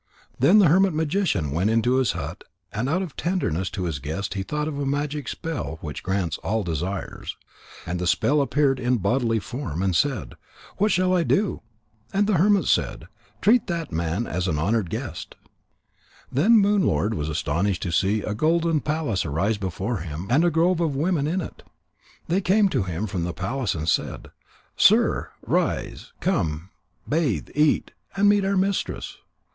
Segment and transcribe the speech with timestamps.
[0.39, 4.33] Then the hermit magician went into his hut and out of tenderness to his guest
[4.33, 7.37] he thought of a magic spell which grants all desires.
[7.85, 10.33] And the spell appeared in bodily form, and said:
[10.77, 11.61] "What shall I do?"
[12.11, 13.05] And the hermit said:
[13.41, 15.35] "Treat that man as an honoured guest."
[16.31, 20.49] Then Moon lord was astonished to see a golden palace rise before him and a
[20.49, 21.61] grove with women in it.
[22.27, 24.31] They came to him from the palace and said:
[24.75, 26.71] "Sir, rise, come,
[27.07, 29.17] bathe, eat, and meet our mistress."